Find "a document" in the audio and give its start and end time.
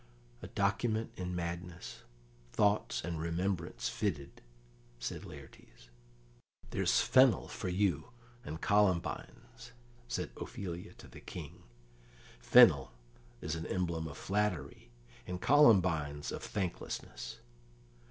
0.41-1.11